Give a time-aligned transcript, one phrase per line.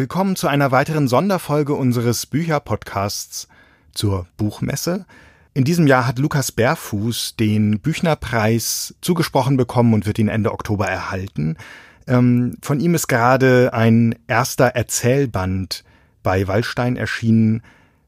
[0.00, 3.48] Willkommen zu einer weiteren Sonderfolge unseres Bücherpodcasts
[3.92, 5.04] zur Buchmesse.
[5.52, 10.86] In diesem Jahr hat Lukas Bärfuß den Büchnerpreis zugesprochen bekommen und wird ihn Ende Oktober
[10.86, 11.58] erhalten.
[12.06, 15.84] Ähm, von ihm ist gerade ein erster Erzählband
[16.22, 17.60] bei Wallstein erschienen.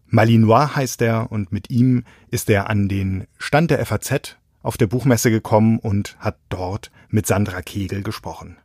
[0.07, 4.87] Malinois heißt er und mit ihm ist er an den Stand der FAZ auf der
[4.87, 8.57] Buchmesse gekommen und hat dort mit Sandra Kegel gesprochen.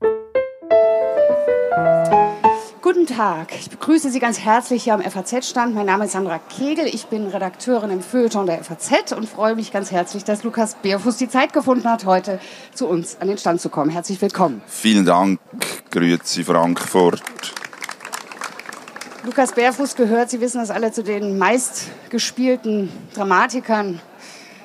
[2.82, 5.74] Guten Tag, ich begrüße Sie ganz herzlich hier am FAZ-Stand.
[5.74, 9.72] Mein Name ist Sandra Kegel, ich bin Redakteurin im Feuilleton der FAZ und freue mich
[9.72, 12.40] ganz herzlich, dass Lukas Beerfuß die Zeit gefunden hat, heute
[12.74, 13.90] zu uns an den Stand zu kommen.
[13.90, 14.62] Herzlich willkommen.
[14.68, 15.40] Vielen Dank,
[15.90, 17.24] grüezi Frankfurt.
[19.24, 24.00] Lukas Beerfuß gehört, Sie wissen das alle, zu den meistgespielten Dramatikern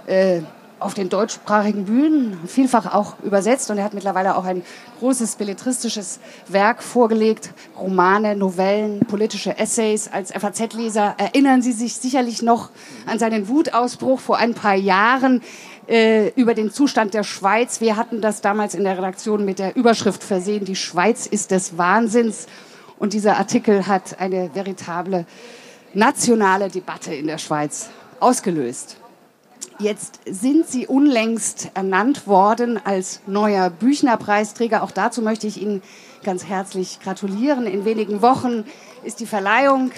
[0.06, 0.42] äh,
[0.82, 3.70] auf den deutschsprachigen Bühnen, vielfach auch übersetzt.
[3.70, 4.62] Und er hat mittlerweile auch ein
[5.00, 10.08] großes belletristisches Werk vorgelegt, Romane, Novellen, politische Essays.
[10.12, 12.70] Als FAZ-Leser erinnern Sie sich sicherlich noch
[13.06, 15.42] an seinen Wutausbruch vor ein paar Jahren
[15.88, 17.80] äh, über den Zustand der Schweiz.
[17.80, 21.76] Wir hatten das damals in der Redaktion mit der Überschrift versehen, die Schweiz ist des
[21.78, 22.46] Wahnsinns.
[22.98, 25.26] Und dieser Artikel hat eine veritable
[25.94, 29.01] nationale Debatte in der Schweiz ausgelöst.
[29.82, 34.84] Jetzt sind Sie unlängst ernannt worden als neuer Büchner-Preisträger.
[34.84, 35.82] Auch dazu möchte ich Ihnen
[36.22, 37.66] ganz herzlich gratulieren.
[37.66, 38.62] In wenigen Wochen
[39.02, 39.90] ist die Verleihung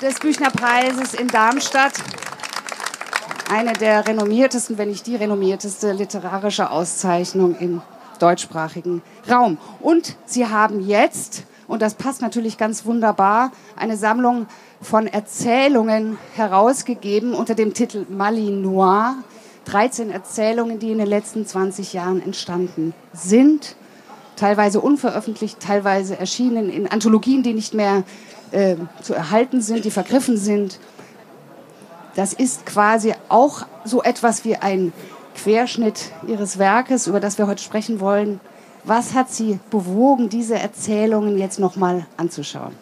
[0.00, 1.94] des Büchner-Preises in Darmstadt.
[3.50, 7.82] Eine der renommiertesten, wenn nicht die renommierteste literarische Auszeichnung im
[8.20, 9.58] deutschsprachigen Raum.
[9.80, 14.46] Und Sie haben jetzt, und das passt natürlich ganz wunderbar, eine Sammlung
[14.80, 19.14] von Erzählungen herausgegeben unter dem Titel Malinois.
[19.66, 23.76] 13 Erzählungen, die in den letzten 20 Jahren entstanden sind.
[24.36, 28.04] Teilweise unveröffentlicht, teilweise erschienen in Anthologien, die nicht mehr
[28.52, 30.78] äh, zu erhalten sind, die vergriffen sind.
[32.14, 34.92] Das ist quasi auch so etwas wie ein
[35.34, 38.40] Querschnitt Ihres Werkes, über das wir heute sprechen wollen.
[38.86, 42.72] Was hat Sie bewogen, diese Erzählungen jetzt nochmal anzuschauen?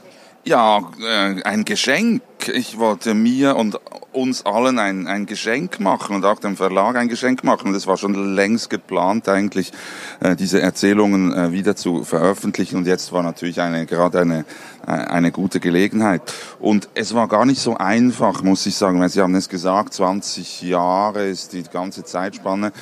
[0.45, 2.21] Ja, äh, ein Geschenk.
[2.53, 3.81] Ich wollte mir und
[4.13, 7.69] uns allen ein, ein Geschenk machen und auch dem Verlag ein Geschenk machen.
[7.69, 9.73] Und es war schon längst geplant, eigentlich
[10.21, 12.77] äh, diese Erzählungen äh, wieder zu veröffentlichen.
[12.77, 14.45] Und jetzt war natürlich eine, gerade eine,
[14.87, 16.21] äh, eine gute Gelegenheit.
[16.61, 19.95] Und es war gar nicht so einfach, muss ich sagen, weil Sie haben es gesagt,
[19.95, 22.73] 20 Jahre ist die ganze Zeitspanne.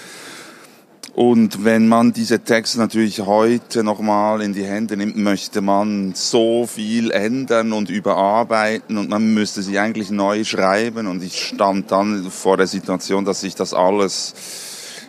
[1.15, 6.67] Und wenn man diese Texte natürlich heute nochmal in die Hände nimmt, möchte man so
[6.67, 11.07] viel ändern und überarbeiten und man müsste sie eigentlich neu schreiben.
[11.07, 14.35] Und ich stand dann vor der Situation, dass ich das alles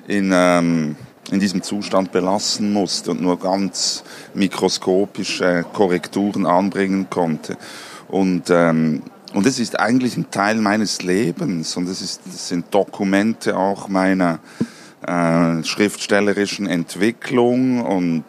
[0.07, 0.97] in, ähm,
[1.31, 4.03] in diesem Zustand belassen musste und nur ganz
[4.33, 7.57] mikroskopische Korrekturen anbringen konnte.
[8.09, 9.03] Und ähm,
[9.33, 13.87] und es ist eigentlich ein Teil meines Lebens und es, ist, es sind Dokumente auch
[13.87, 14.39] meiner,
[15.07, 18.23] äh, schriftstellerischen Entwicklung und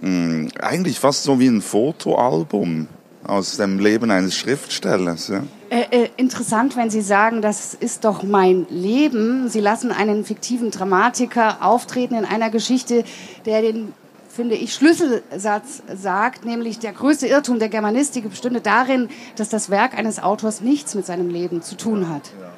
[0.00, 2.88] mh, mm, eigentlich fast so wie ein Fotoalbum
[3.24, 5.28] aus dem Leben eines Schriftstellers.
[5.28, 5.42] Ja.
[5.70, 9.48] Äh, äh, interessant, wenn Sie sagen, das ist doch mein Leben.
[9.48, 13.04] Sie lassen einen fiktiven Dramatiker auftreten in einer Geschichte,
[13.46, 13.92] der den
[14.28, 19.94] finde ich, Schlüsselsatz sagt, nämlich der größte Irrtum der Germanistik bestünde darin, dass das Werk
[19.94, 22.30] eines Autors nichts mit seinem Leben zu tun hat.
[22.40, 22.50] Ja.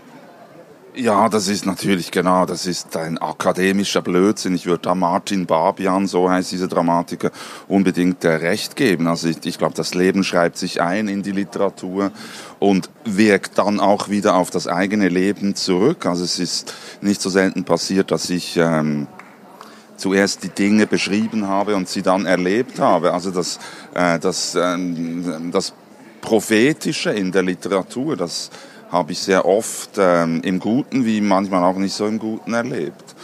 [0.94, 4.54] Ja, das ist natürlich genau, das ist ein akademischer Blödsinn.
[4.54, 7.30] Ich würde da Martin Barbian, so heißt dieser Dramatiker,
[7.66, 9.06] unbedingt äh, recht geben.
[9.06, 12.10] Also ich, ich glaube, das Leben schreibt sich ein in die Literatur
[12.58, 16.04] und wirkt dann auch wieder auf das eigene Leben zurück.
[16.04, 19.06] Also es ist nicht so selten passiert, dass ich ähm,
[19.96, 23.14] zuerst die Dinge beschrieben habe und sie dann erlebt habe.
[23.14, 23.58] Also das,
[23.94, 24.76] äh, das, äh,
[25.52, 25.72] das
[26.20, 28.50] Prophetische in der Literatur, das
[28.92, 33.16] habe ich sehr oft ähm, im Guten wie manchmal auch nicht so im Guten erlebt.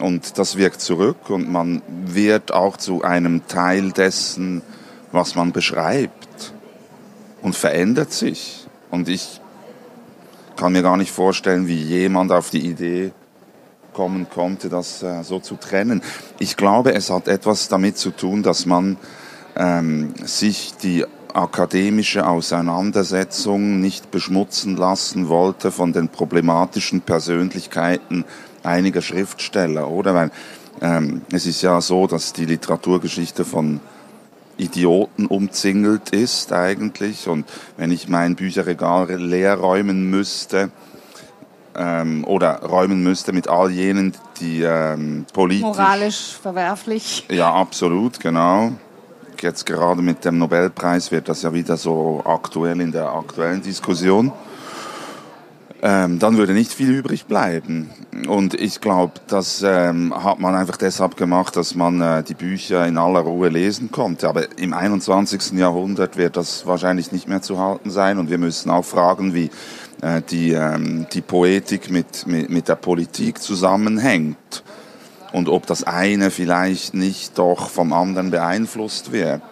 [0.00, 4.62] Und das wirkt zurück und man wird auch zu einem Teil dessen,
[5.10, 6.54] was man beschreibt
[7.42, 8.68] und verändert sich.
[8.92, 9.40] Und ich
[10.56, 13.10] kann mir gar nicht vorstellen, wie jemand auf die Idee
[13.92, 16.00] kommen konnte, das äh, so zu trennen.
[16.38, 18.96] Ich glaube, es hat etwas damit zu tun, dass man
[19.56, 21.04] ähm, sich die
[21.38, 28.24] akademische Auseinandersetzung nicht beschmutzen lassen wollte von den problematischen Persönlichkeiten
[28.62, 30.14] einiger Schriftsteller, oder?
[30.14, 30.30] Weil
[30.80, 33.80] ähm, es ist ja so, dass die Literaturgeschichte von
[34.56, 37.28] Idioten umzingelt ist eigentlich.
[37.28, 37.46] Und
[37.76, 40.70] wenn ich mein Bücherregal leer räumen müsste,
[41.76, 45.62] ähm, oder räumen müsste mit all jenen, die ähm, politisch...
[45.62, 47.24] Moralisch verwerflich.
[47.30, 48.72] Ja, absolut, genau
[49.40, 54.32] Jetzt gerade mit dem Nobelpreis wird das ja wieder so aktuell in der aktuellen Diskussion.
[55.80, 57.90] Ähm, dann würde nicht viel übrig bleiben.
[58.26, 62.84] Und ich glaube, das ähm, hat man einfach deshalb gemacht, dass man äh, die Bücher
[62.84, 64.28] in aller Ruhe lesen konnte.
[64.28, 65.52] Aber im 21.
[65.52, 68.18] Jahrhundert wird das wahrscheinlich nicht mehr zu halten sein.
[68.18, 69.50] Und wir müssen auch fragen, wie
[70.02, 74.64] äh, die, ähm, die Poetik mit, mit, mit der Politik zusammenhängt
[75.32, 79.42] und ob das eine vielleicht nicht doch vom anderen beeinflusst wird.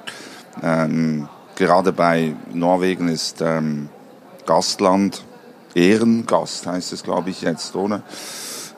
[0.62, 3.88] Ähm, gerade bei Norwegen ist ähm,
[4.46, 5.24] Gastland,
[5.74, 8.02] Ehrengast heißt es, glaube ich, jetzt, oder?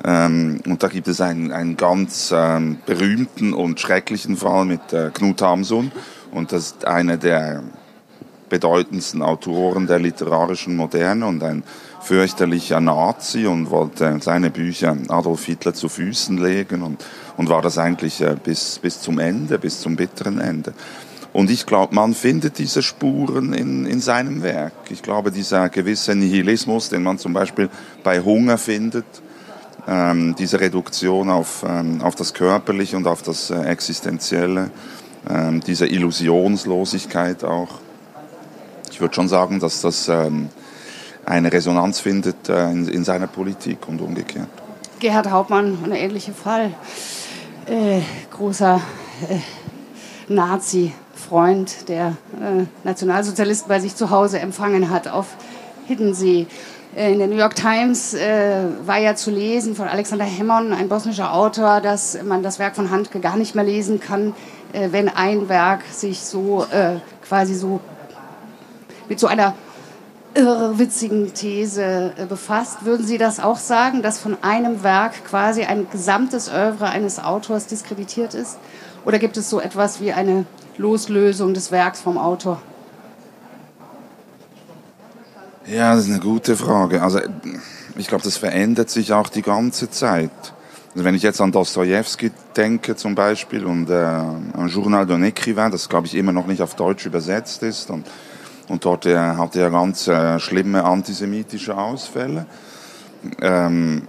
[0.04, 5.10] Ähm, und da gibt es einen, einen ganz ähm, berühmten und schrecklichen Fall mit äh,
[5.12, 5.92] Knut Hamsun.
[6.32, 7.62] Und das ist einer der
[8.48, 11.62] bedeutendsten Autoren der literarischen Moderne und ein
[12.08, 17.04] fürchterlicher Nazi und wollte seine Bücher Adolf Hitler zu Füßen legen und,
[17.36, 20.72] und war das eigentlich äh, bis, bis zum Ende, bis zum bitteren Ende.
[21.34, 24.72] Und ich glaube, man findet diese Spuren in, in seinem Werk.
[24.88, 27.68] Ich glaube, dieser gewisse Nihilismus, den man zum Beispiel
[28.02, 29.04] bei Hunger findet,
[29.86, 34.70] ähm, diese Reduktion auf, ähm, auf das Körperliche und auf das äh, Existenzielle,
[35.28, 37.80] ähm, diese Illusionslosigkeit auch.
[38.90, 40.48] Ich würde schon sagen, dass das ähm,
[41.28, 44.48] eine Resonanz findet äh, in, in, seiner Politik und umgekehrt.
[44.98, 46.72] Gerhard Hauptmann, ein ähnlicher Fall.
[47.66, 48.80] Äh, großer
[49.28, 55.26] äh, Nazi-Freund, der äh, Nationalsozialisten bei sich zu Hause empfangen hat auf
[55.86, 56.46] Hiddensee.
[56.96, 60.88] Äh, in der New York Times äh, war ja zu lesen von Alexander Hemmon, ein
[60.88, 64.34] bosnischer Autor, dass man das Werk von Handke gar nicht mehr lesen kann,
[64.72, 66.66] wenn ein Werk sich so
[67.26, 67.80] quasi so
[69.08, 69.54] mit so einer
[70.34, 72.84] irrwitzigen These äh, befasst.
[72.84, 77.66] Würden Sie das auch sagen, dass von einem Werk quasi ein gesamtes Oeuvre eines Autors
[77.66, 78.58] diskreditiert ist?
[79.04, 80.44] Oder gibt es so etwas wie eine
[80.76, 82.60] Loslösung des Werks vom Autor?
[85.66, 87.02] Ja, das ist eine gute Frage.
[87.02, 87.20] Also
[87.96, 90.30] ich glaube, das verändert sich auch die ganze Zeit.
[90.94, 95.70] Also wenn ich jetzt an Dostoevsky denke zum Beispiel und äh, ein Journal d'un écrivain,
[95.70, 98.06] das glaube ich immer noch nicht auf Deutsch übersetzt ist und
[98.68, 102.46] und dort äh, hatte er ganz äh, schlimme antisemitische Ausfälle.
[103.40, 104.08] Ähm,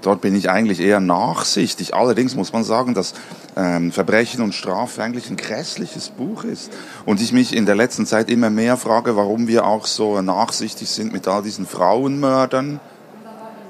[0.00, 1.94] dort bin ich eigentlich eher nachsichtig.
[1.94, 3.14] Allerdings muss man sagen, dass
[3.56, 6.72] ähm, Verbrechen und Strafe eigentlich ein grässliches Buch ist.
[7.04, 10.88] Und ich mich in der letzten Zeit immer mehr frage, warum wir auch so nachsichtig
[10.88, 12.80] sind mit all diesen Frauenmördern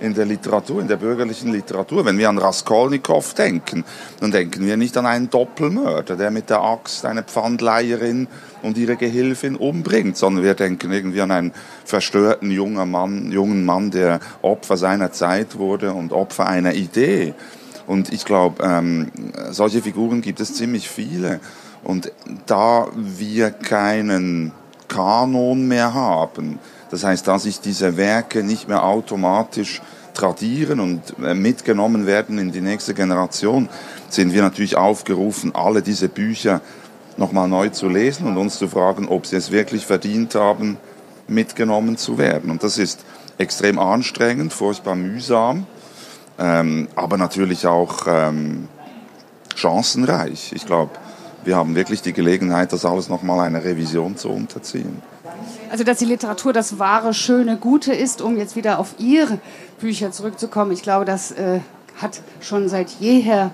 [0.04, 2.04] in der Literatur, in der bürgerlichen Literatur.
[2.04, 3.84] Wenn wir an Raskolnikow denken,
[4.20, 8.28] dann denken wir nicht an einen Doppelmörder, der mit der Axt eine Pfandleiherin
[8.62, 11.52] und ihre Gehilfin umbringt, sondern wir denken irgendwie an einen
[11.84, 17.34] verstörten jungen Mann, jungen Mann, der Opfer seiner Zeit wurde und Opfer einer Idee.
[17.86, 19.10] Und ich glaube, ähm,
[19.50, 21.40] solche Figuren gibt es ziemlich viele.
[21.82, 22.12] Und
[22.46, 24.52] da wir keinen
[24.88, 26.58] Kanon mehr haben,
[26.90, 29.82] das heißt, dass sich diese Werke nicht mehr automatisch
[30.14, 33.68] tradieren und äh, mitgenommen werden in die nächste Generation,
[34.08, 36.60] sind wir natürlich aufgerufen, alle diese Bücher
[37.16, 40.78] nochmal neu zu lesen und uns zu fragen, ob sie es wirklich verdient haben,
[41.28, 42.50] mitgenommen zu werden.
[42.50, 43.04] Und das ist
[43.38, 45.66] extrem anstrengend, furchtbar mühsam,
[46.38, 48.68] ähm, aber natürlich auch ähm,
[49.54, 50.52] chancenreich.
[50.54, 50.92] Ich glaube,
[51.44, 55.02] wir haben wirklich die Gelegenheit, das alles nochmal einer Revision zu unterziehen.
[55.70, 59.38] Also, dass die Literatur das wahre, schöne, gute ist, um jetzt wieder auf Ihre
[59.80, 60.72] Bücher zurückzukommen.
[60.72, 61.60] Ich glaube, das äh,
[62.00, 63.50] hat schon seit jeher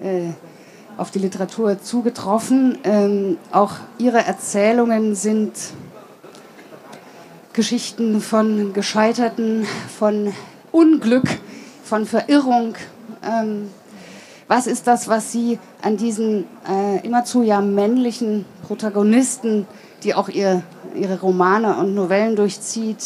[0.00, 0.30] äh,
[0.96, 2.78] auf die Literatur zugetroffen.
[2.84, 5.52] Ähm, auch Ihre Erzählungen sind
[7.52, 9.66] Geschichten von Gescheiterten,
[9.98, 10.32] von
[10.70, 11.26] Unglück,
[11.82, 12.74] von Verirrung.
[13.24, 13.68] Ähm,
[14.46, 19.66] was ist das, was Sie an diesen äh, immerzu ja männlichen Protagonisten,
[20.04, 20.62] die auch ihr
[20.94, 23.02] ihre Romane und Novellen durchzieht,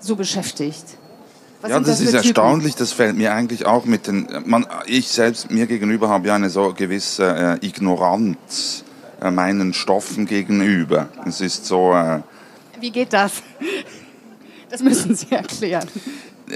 [0.00, 0.84] so beschäftigt.
[1.60, 2.74] Was ja, das, das ist erstaunlich.
[2.74, 4.26] Das fällt mir eigentlich auch mit den.
[4.46, 8.84] Man, ich selbst mir gegenüber habe ja eine so gewisse äh, Ignoranz
[9.20, 11.08] äh, meinen Stoffen gegenüber.
[11.26, 11.92] Es ist so.
[11.92, 12.20] Äh,
[12.80, 13.42] Wie geht das?
[14.70, 15.86] Das müssen Sie erklären.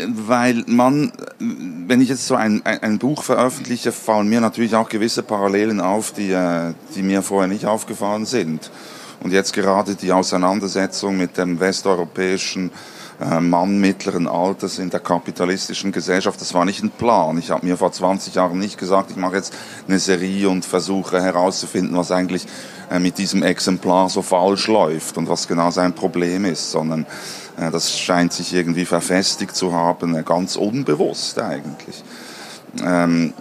[0.07, 4.89] Weil man, wenn ich jetzt so ein, ein, ein Buch veröffentliche, fallen mir natürlich auch
[4.89, 8.71] gewisse Parallelen auf, die, äh, die mir vorher nicht aufgefallen sind.
[9.21, 12.71] Und jetzt gerade die Auseinandersetzung mit dem westeuropäischen
[13.19, 17.39] Mann mittleren Alters in der kapitalistischen Gesellschaft, das war nicht ein Plan.
[17.39, 19.55] Ich habe mir vor 20 Jahren nicht gesagt, ich mache jetzt
[19.87, 22.47] eine Serie und versuche herauszufinden, was eigentlich
[22.91, 27.07] äh, mit diesem Exemplar so falsch läuft und was genau sein Problem ist, sondern
[27.57, 32.03] äh, das scheint sich irgendwie verfestigt zu haben, ganz unbewusst eigentlich.
[32.83, 33.33] Ähm,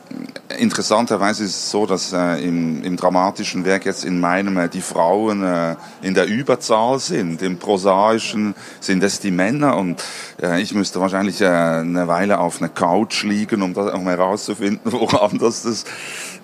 [0.60, 4.82] interessanterweise ist es so, dass äh, im, im dramatischen Werk jetzt in meinem äh, die
[4.82, 7.42] Frauen äh, in der Überzahl sind.
[7.42, 10.04] Im prosaischen sind es die Männer und
[10.42, 14.92] äh, ich müsste wahrscheinlich äh, eine Weile auf einer Couch liegen, um, das, um herauszufinden,
[14.92, 15.86] woran das, das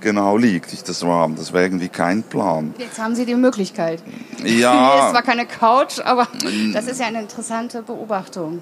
[0.01, 0.73] genau liegt.
[0.73, 2.73] Ich, das war das wäre irgendwie kein Plan.
[2.77, 4.01] Jetzt haben Sie die Möglichkeit.
[4.43, 5.05] Ja.
[5.05, 6.27] Ist zwar keine Couch, aber
[6.73, 8.61] das ist ja eine interessante Beobachtung.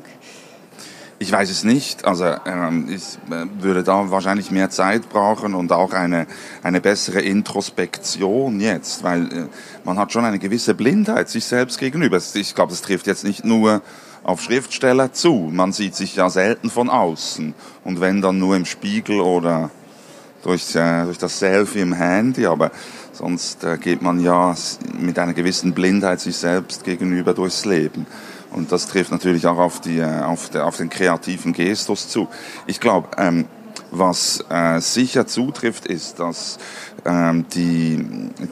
[1.19, 2.05] Ich weiß es nicht.
[2.05, 6.27] Also ähm, ich äh, würde da wahrscheinlich mehr Zeit brauchen und auch eine,
[6.61, 9.45] eine bessere Introspektion jetzt, weil äh,
[9.83, 12.19] man hat schon eine gewisse Blindheit sich selbst gegenüber.
[12.35, 13.81] Ich glaube, das trifft jetzt nicht nur
[14.23, 15.49] auf Schriftsteller zu.
[15.51, 19.71] Man sieht sich ja selten von außen und wenn dann nur im Spiegel oder
[20.43, 22.69] durch, äh, durch das Selfie im Handy, aber
[23.11, 24.53] sonst äh, geht man ja
[24.99, 28.05] mit einer gewissen Blindheit sich selbst gegenüber durchs Leben.
[28.51, 32.27] Und das trifft natürlich auch auf, die, äh, auf, der, auf den kreativen Gestus zu.
[32.65, 33.45] Ich glaube, ähm,
[33.91, 36.57] was äh, sicher zutrifft, ist, dass
[37.05, 38.05] ähm, die,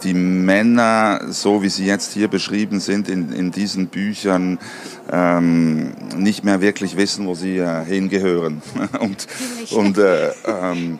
[0.04, 4.60] die Männer, so wie sie jetzt hier beschrieben sind in, in diesen Büchern,
[5.12, 8.62] ähm, nicht mehr wirklich wissen, wo sie äh, hingehören.
[9.00, 9.28] und,
[9.72, 11.00] und, äh, ähm,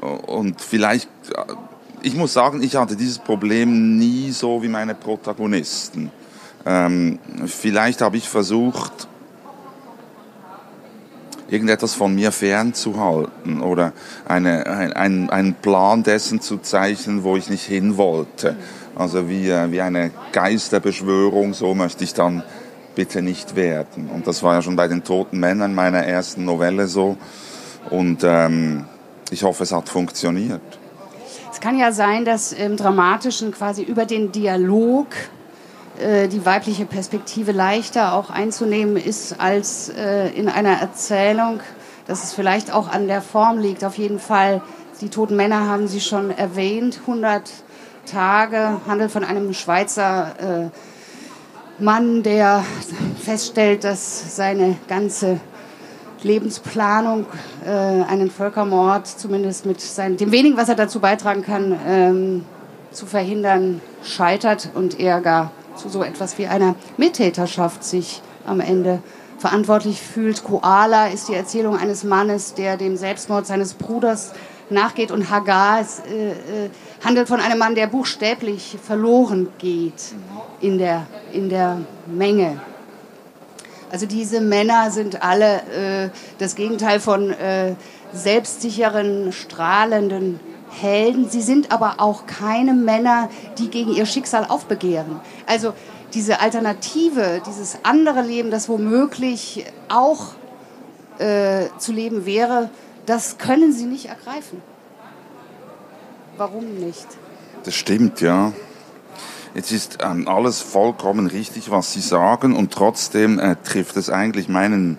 [0.00, 1.54] und vielleicht, äh,
[2.02, 6.10] ich muss sagen, ich hatte dieses Problem nie so wie meine Protagonisten.
[6.66, 9.08] Ähm, vielleicht habe ich versucht,
[11.48, 13.92] irgendetwas von mir fernzuhalten oder
[14.26, 14.66] eine,
[14.96, 18.56] ein, einen Plan dessen zu zeichnen, wo ich nicht hin wollte.
[18.96, 22.42] Also wie, äh, wie eine Geisterbeschwörung, so möchte ich dann
[22.94, 24.08] bitte nicht werden.
[24.08, 27.16] Und das war ja schon bei den Toten Männern meiner ersten Novelle so.
[27.90, 28.84] Und ähm,
[29.30, 30.62] ich hoffe, es hat funktioniert.
[31.52, 35.08] Es kann ja sein, dass im Dramatischen quasi über den Dialog
[36.28, 41.60] die weibliche Perspektive leichter auch einzunehmen ist als äh, in einer Erzählung,
[42.06, 43.84] dass es vielleicht auch an der Form liegt.
[43.84, 44.60] Auf jeden Fall,
[45.00, 47.50] die toten Männer haben Sie schon erwähnt, 100
[48.06, 52.64] Tage, handelt von einem Schweizer äh, Mann, der
[53.22, 55.40] feststellt, dass seine ganze
[56.22, 57.26] Lebensplanung
[57.64, 62.44] äh, einen Völkermord, zumindest mit seinem, dem wenigen, was er dazu beitragen kann, ähm,
[62.90, 69.02] zu verhindern, scheitert und er gar zu so etwas wie einer Mittäterschaft sich am Ende
[69.38, 70.44] verantwortlich fühlt.
[70.44, 74.32] Koala ist die Erzählung eines Mannes, der dem Selbstmord seines Bruders
[74.70, 76.34] nachgeht und Hagar es, äh, äh,
[77.04, 80.14] handelt von einem Mann, der buchstäblich verloren geht
[80.60, 82.60] in der, in der Menge.
[83.90, 85.56] Also diese Männer sind alle
[86.06, 87.74] äh, das Gegenteil von äh,
[88.12, 90.40] selbstsicheren, strahlenden
[90.80, 91.28] Helden.
[91.28, 93.28] Sie sind aber auch keine Männer,
[93.58, 95.20] die gegen ihr Schicksal aufbegehren.
[95.46, 95.72] Also
[96.12, 100.34] diese Alternative, dieses andere Leben, das womöglich auch
[101.18, 102.70] äh, zu leben wäre,
[103.06, 104.62] das können sie nicht ergreifen.
[106.36, 107.06] Warum nicht?
[107.64, 108.52] Das stimmt, ja.
[109.54, 114.48] Jetzt ist ähm, alles vollkommen richtig, was Sie sagen, und trotzdem äh, trifft es eigentlich
[114.48, 114.98] meinen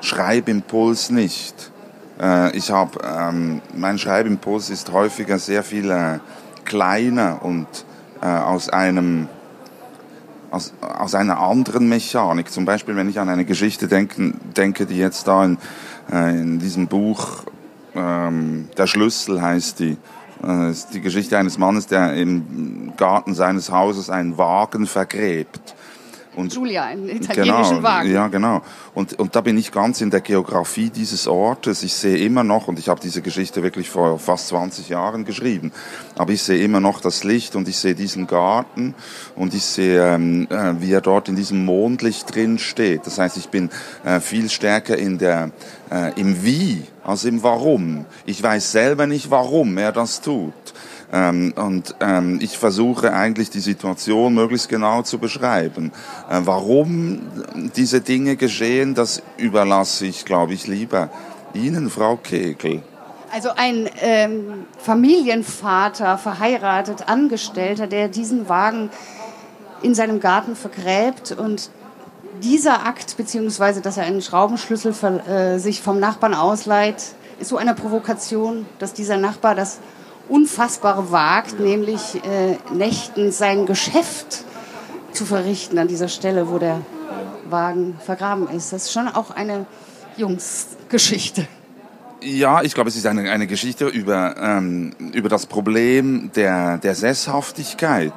[0.00, 1.69] Schreibimpuls nicht.
[2.20, 6.18] Äh, ich habe, ähm, mein Schreibimpuls ist häufiger sehr viel äh,
[6.64, 7.66] kleiner und
[8.20, 9.28] äh, aus einem
[10.50, 12.50] aus, aus einer anderen Mechanik.
[12.50, 15.58] Zum Beispiel, wenn ich an eine Geschichte denke, denke die jetzt da in,
[16.12, 17.44] äh, in diesem Buch,
[17.94, 19.96] ähm, Der Schlüssel heißt die,
[20.44, 25.74] äh, ist die Geschichte eines Mannes, der im Garten seines Hauses einen Wagen vergräbt.
[26.36, 28.12] Und Julia, einen italienischen genau, Wagen.
[28.12, 28.62] Ja, genau.
[28.94, 31.82] Und, und da bin ich ganz in der Geografie dieses Ortes.
[31.82, 35.72] Ich sehe immer noch, und ich habe diese Geschichte wirklich vor fast 20 Jahren geschrieben,
[36.16, 38.94] aber ich sehe immer noch das Licht und ich sehe diesen Garten
[39.34, 43.06] und ich sehe, ähm, äh, wie er dort in diesem Mondlicht drin steht.
[43.06, 43.70] Das heißt, ich bin
[44.04, 45.50] äh, viel stärker in der,
[45.90, 48.06] äh, im Wie als im Warum.
[48.24, 50.52] Ich weiß selber nicht, warum er das tut.
[51.12, 55.92] Ähm, und ähm, ich versuche eigentlich die Situation möglichst genau zu beschreiben.
[56.30, 57.20] Äh, warum
[57.76, 61.10] diese Dinge geschehen, das überlasse ich, glaube ich, lieber
[61.52, 62.82] Ihnen, Frau Kegel.
[63.32, 68.90] Also ein ähm, Familienvater, verheiratet, Angestellter, der diesen Wagen
[69.82, 71.70] in seinem Garten vergräbt und
[72.42, 74.92] dieser Akt, beziehungsweise dass er einen Schraubenschlüssel
[75.28, 79.78] äh, sich vom Nachbarn ausleiht, ist so eine Provokation, dass dieser Nachbar das
[80.30, 84.44] Unfassbare wagt, nämlich äh, nächtens sein Geschäft
[85.12, 86.80] zu verrichten an dieser Stelle, wo der
[87.50, 88.72] Wagen vergraben ist.
[88.72, 89.66] Das ist schon auch eine
[90.16, 91.46] Jungsgeschichte.
[92.22, 96.94] Ja, ich glaube, es ist eine, eine Geschichte über, ähm, über das Problem der, der
[96.94, 98.12] Sesshaftigkeit.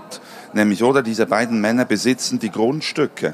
[0.53, 3.33] Nämlich, oder diese beiden Männer besitzen die Grundstücke.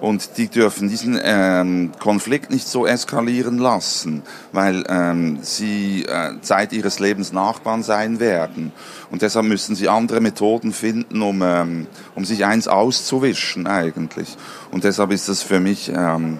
[0.00, 6.72] Und die dürfen diesen ähm, Konflikt nicht so eskalieren lassen, weil ähm, sie äh, Zeit
[6.72, 8.72] ihres Lebens Nachbarn sein werden.
[9.10, 14.36] Und deshalb müssen sie andere Methoden finden, um, ähm, um sich eins auszuwischen eigentlich.
[14.70, 16.38] Und deshalb ist das für mich ähm,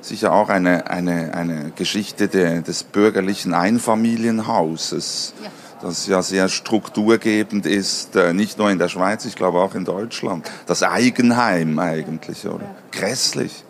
[0.00, 5.34] sicher auch eine, eine, eine Geschichte de, des bürgerlichen Einfamilienhauses.
[5.42, 5.50] Ja
[5.82, 9.84] das ja sehr strukturgebend ist, äh, nicht nur in der Schweiz, ich glaube auch in
[9.84, 10.50] Deutschland.
[10.66, 12.66] Das Eigenheim eigentlich, oder?
[12.92, 13.64] Grässlich.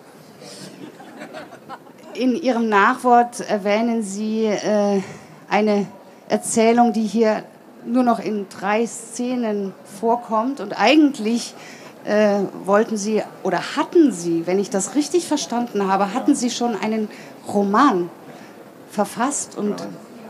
[2.14, 5.00] In Ihrem Nachwort erwähnen Sie äh,
[5.48, 5.86] eine
[6.28, 7.44] Erzählung, die hier
[7.84, 11.54] nur noch in drei Szenen vorkommt und eigentlich
[12.04, 16.76] äh, wollten Sie oder hatten Sie, wenn ich das richtig verstanden habe, hatten Sie schon
[16.76, 17.08] einen
[17.48, 18.10] Roman
[18.90, 19.76] verfasst und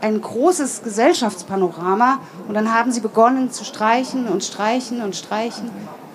[0.01, 5.69] ein großes Gesellschaftspanorama und dann haben Sie begonnen zu streichen und streichen und streichen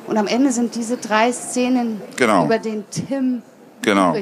[0.07, 2.45] und am Ende sind diese drei Szenen genau.
[2.45, 3.43] über den Tim
[3.83, 4.15] genau.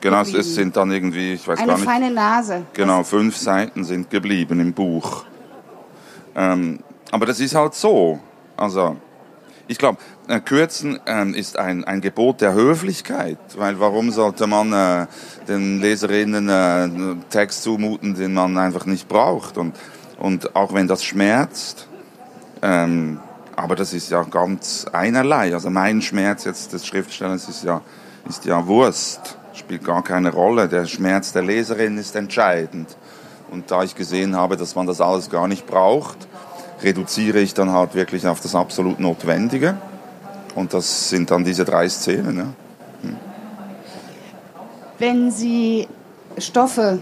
[0.00, 1.88] Genau, es sind dann irgendwie, ich weiß Eine gar nicht.
[1.88, 2.62] Eine feine Nase.
[2.72, 5.24] Genau, fünf Seiten sind geblieben im Buch.
[6.36, 6.78] Ähm,
[7.10, 8.20] aber das ist halt so.
[8.56, 8.96] Also,
[9.68, 9.98] ich glaube,
[10.28, 15.06] äh, Kürzen äh, ist ein, ein Gebot der Höflichkeit, weil warum sollte man äh,
[15.46, 19.58] den Leserinnen äh, Text zumuten, den man einfach nicht braucht?
[19.58, 19.76] Und,
[20.18, 21.86] und auch wenn das schmerzt,
[22.62, 23.20] ähm,
[23.56, 25.52] aber das ist ja ganz einerlei.
[25.52, 27.82] Also mein Schmerz jetzt des Schriftstellers ist ja,
[28.28, 30.68] ist ja Wurst, spielt gar keine Rolle.
[30.68, 32.96] Der Schmerz der Leserin ist entscheidend.
[33.50, 36.28] Und da ich gesehen habe, dass man das alles gar nicht braucht,
[36.82, 39.76] reduziere ich dann halt wirklich auf das absolut Notwendige.
[40.54, 42.36] Und das sind dann diese drei Szenen.
[42.36, 42.44] Ja.
[43.02, 43.16] Hm.
[44.98, 45.88] Wenn Sie
[46.38, 46.98] Stoffe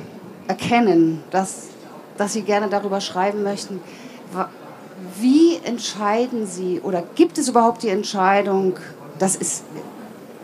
[0.49, 1.69] erkennen, dass,
[2.17, 3.81] dass Sie gerne darüber schreiben möchten,
[5.21, 8.75] wie entscheiden Sie oder gibt es überhaupt die Entscheidung,
[9.19, 9.65] das ist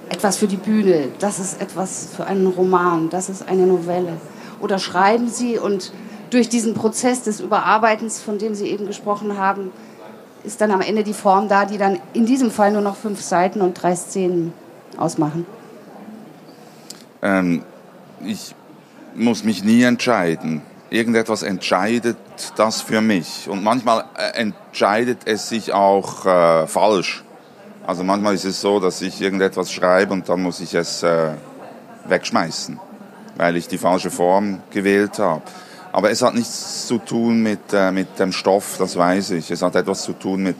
[0.08, 4.14] etwas für die Bühne, das ist etwas für einen Roman, das ist eine Novelle?
[4.60, 5.92] Oder schreiben Sie und
[6.32, 9.70] durch diesen Prozess des Überarbeitens, von dem Sie eben gesprochen haben,
[10.44, 13.20] ist dann am Ende die Form da, die dann in diesem Fall nur noch fünf
[13.20, 14.52] Seiten und drei Szenen
[14.96, 15.46] ausmachen?
[17.20, 17.62] Ähm,
[18.24, 18.54] ich
[19.14, 20.62] muss mich nie entscheiden.
[20.90, 22.16] Irgendetwas entscheidet
[22.56, 23.48] das für mich.
[23.48, 27.24] Und manchmal äh, entscheidet es sich auch äh, falsch.
[27.86, 31.32] Also manchmal ist es so, dass ich irgendetwas schreibe und dann muss ich es äh,
[32.06, 32.80] wegschmeißen,
[33.36, 35.42] weil ich die falsche Form gewählt habe.
[35.92, 39.50] Aber es hat nichts zu tun mit, äh, mit dem Stoff, das weiß ich.
[39.50, 40.56] Es hat etwas zu tun mit,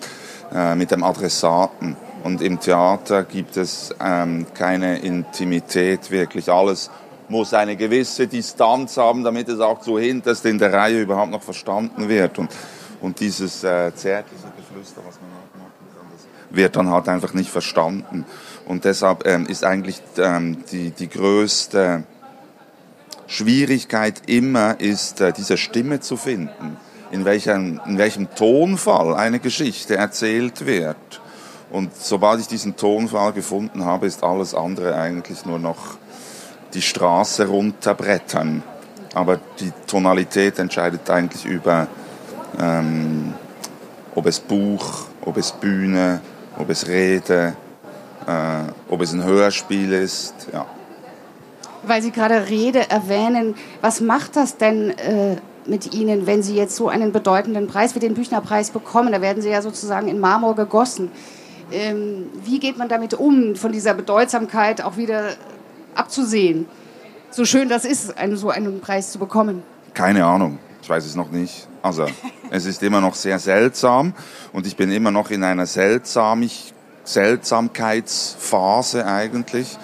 [0.54, 1.96] äh, mit dem Adressaten.
[2.22, 6.50] Und im Theater gibt es ähm, keine Intimität wirklich.
[6.50, 6.90] Alles
[7.28, 11.42] muss eine gewisse Distanz haben, damit es auch zu hinterst in der Reihe überhaupt noch
[11.42, 12.38] verstanden wird.
[12.38, 12.50] Und,
[13.00, 17.32] und dieses äh, zärtliche Geflüster, was man auch machen kann, das wird dann halt einfach
[17.32, 18.26] nicht verstanden.
[18.66, 22.04] Und deshalb ähm, ist eigentlich ähm, die, die größte
[23.32, 26.76] Schwierigkeit immer ist, äh, diese Stimme zu finden,
[27.10, 31.22] in welchem, in welchem Tonfall eine Geschichte erzählt wird.
[31.70, 35.96] Und sobald ich diesen Tonfall gefunden habe, ist alles andere eigentlich nur noch
[36.74, 38.62] die Straße runterbrettern.
[39.14, 41.86] Aber die Tonalität entscheidet eigentlich über,
[42.60, 43.32] ähm,
[44.14, 46.20] ob es Buch, ob es Bühne,
[46.58, 47.56] ob es Rede,
[48.26, 50.34] äh, ob es ein Hörspiel ist.
[50.52, 50.66] Ja
[51.84, 56.76] weil Sie gerade Rede erwähnen, was macht das denn äh, mit Ihnen, wenn Sie jetzt
[56.76, 59.12] so einen bedeutenden Preis wie den Büchnerpreis bekommen?
[59.12, 61.10] Da werden Sie ja sozusagen in Marmor gegossen.
[61.70, 65.30] Ähm, wie geht man damit um, von dieser Bedeutsamkeit auch wieder
[65.94, 66.66] abzusehen?
[67.30, 69.62] So schön das ist, einen, so einen Preis zu bekommen.
[69.94, 71.66] Keine Ahnung, ich weiß es noch nicht.
[71.82, 72.06] Also,
[72.50, 74.12] es ist immer noch sehr seltsam
[74.52, 79.78] und ich bin immer noch in einer Seltsamig Seltsamkeitsphase eigentlich.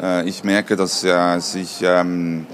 [0.00, 2.46] Äh, ich merke, dass äh, sich ähm,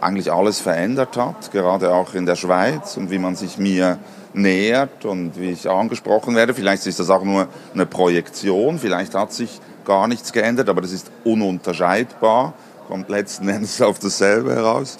[0.00, 3.98] eigentlich alles verändert hat, gerade auch in der Schweiz und wie man sich mir
[4.34, 6.54] nähert und wie ich angesprochen werde.
[6.54, 10.92] Vielleicht ist das auch nur eine Projektion, vielleicht hat sich gar nichts geändert, aber das
[10.92, 12.54] ist ununterscheidbar,
[12.88, 14.98] kommt letzten Endes auf dasselbe heraus.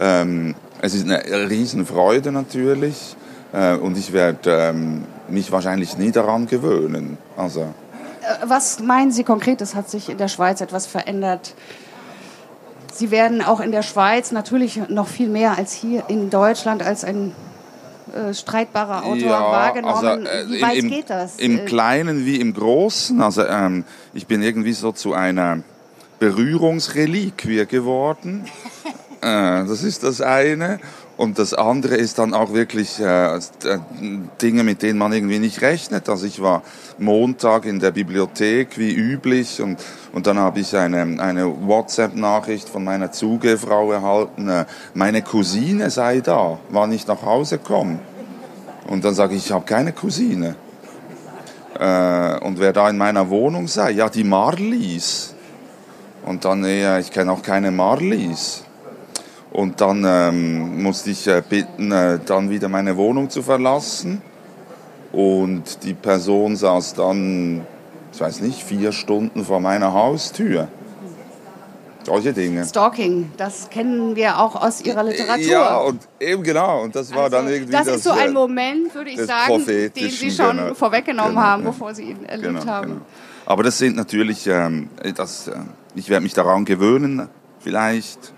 [0.00, 3.16] Ähm, es ist eine Riesenfreude natürlich
[3.52, 7.18] äh, und ich werde ähm, mich wahrscheinlich nie daran gewöhnen.
[7.36, 7.72] Also
[8.44, 9.60] was meinen Sie konkret?
[9.60, 11.54] Es hat sich in der Schweiz etwas verändert.
[12.92, 17.04] Sie werden auch in der Schweiz natürlich noch viel mehr als hier in Deutschland als
[17.04, 17.34] ein
[18.14, 20.26] äh, streitbarer Autor ja, wahrgenommen.
[20.26, 21.36] Also, äh, wie weit im, geht das?
[21.36, 23.20] Im äh, Kleinen wie im Großen.
[23.20, 25.62] Also ähm, ich bin irgendwie so zu einer
[26.18, 28.44] Berührungsreliquie geworden.
[29.20, 30.80] Äh, das ist das eine.
[31.16, 33.40] Und das andere ist dann auch wirklich äh, äh,
[34.42, 36.08] Dinge, mit denen man irgendwie nicht rechnet.
[36.08, 36.62] Also ich war
[36.98, 39.78] Montag in der Bibliothek wie üblich und,
[40.12, 46.20] und dann habe ich eine, eine WhatsApp-Nachricht von meiner Zugefrau erhalten, äh, meine Cousine sei
[46.20, 48.00] da, wann ich nach Hause komme.
[48.88, 50.56] Und dann sage ich, ich habe keine Cousine.
[51.78, 55.32] Äh, und wer da in meiner Wohnung sei, ja die Marlies.
[56.26, 58.63] Und dann, ja, ich kenne auch keine Marlies.
[59.54, 64.20] Und dann ähm, musste ich äh, bitten, äh, dann wieder meine Wohnung zu verlassen.
[65.12, 67.64] Und die Person saß dann,
[68.12, 70.66] ich weiß nicht, vier Stunden vor meiner Haustür.
[72.02, 72.64] Solche Dinge.
[72.64, 75.46] Stalking, das kennen wir auch aus Ihrer Literatur.
[75.46, 76.82] Ja, und eben genau.
[76.82, 77.70] Und das war also, dann irgendwie.
[77.70, 80.74] Das, das ist so ein äh, Moment, würde ich sagen, den Sie schon genau.
[80.74, 82.88] vorweggenommen genau, haben, bevor Sie ihn erlebt genau, haben.
[82.88, 83.00] Genau.
[83.46, 85.52] Aber das sind natürlich, ähm, das, äh,
[85.94, 87.28] ich werde mich daran gewöhnen,
[87.60, 88.34] vielleicht.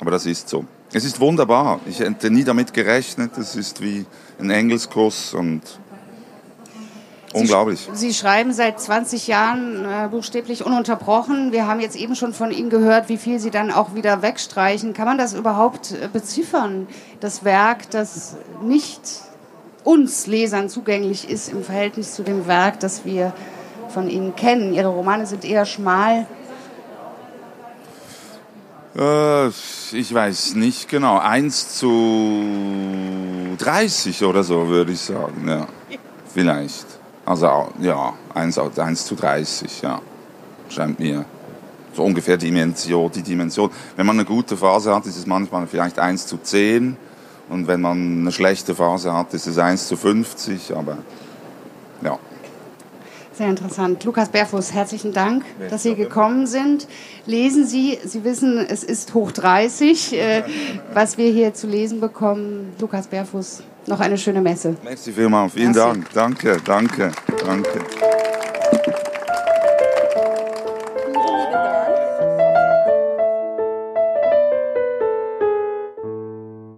[0.00, 0.64] Aber das ist so.
[0.92, 1.80] Es ist wunderbar.
[1.86, 3.36] Ich hätte nie damit gerechnet.
[3.36, 4.06] Es ist wie
[4.38, 5.62] ein Engelskuss und
[7.32, 7.88] Sie unglaublich.
[7.92, 11.52] Sie schreiben seit 20 Jahren äh, buchstäblich ununterbrochen.
[11.52, 14.94] Wir haben jetzt eben schon von Ihnen gehört, wie viel Sie dann auch wieder wegstreichen.
[14.94, 16.86] Kann man das überhaupt äh, beziffern?
[17.20, 19.00] Das Werk, das nicht
[19.84, 23.34] uns Lesern zugänglich ist im Verhältnis zu dem Werk, das wir
[23.90, 24.72] von Ihnen kennen.
[24.72, 26.26] Ihre Romane sind eher schmal
[28.98, 29.48] äh,
[29.92, 31.18] ich weiß nicht genau.
[31.18, 32.42] 1 zu
[33.58, 35.46] 30 oder so, würde ich sagen.
[35.46, 35.66] Ja.
[36.32, 36.86] Vielleicht.
[37.24, 40.00] Also, ja, 1, 1 zu 30, ja.
[40.68, 41.24] Scheint mir
[41.94, 43.70] so ungefähr Dimension, die Dimension.
[43.96, 46.96] Wenn man eine gute Phase hat, ist es manchmal vielleicht 1 zu 10.
[47.48, 50.76] Und wenn man eine schlechte Phase hat, ist es 1 zu 50.
[50.76, 50.98] Aber
[52.02, 52.18] ja.
[53.38, 54.02] Sehr interessant.
[54.02, 56.88] Lukas Berfuß, herzlichen Dank, dass Sie gekommen sind.
[57.24, 60.42] Lesen Sie, Sie wissen, es ist hoch 30, äh,
[60.92, 62.72] was wir hier zu lesen bekommen.
[62.80, 64.76] Lukas Berfuß, noch eine schöne Messe.
[64.82, 65.78] Merci vielmals, vielen Merci.
[65.78, 66.12] Dank.
[66.14, 67.12] Danke, danke,
[67.46, 68.27] danke.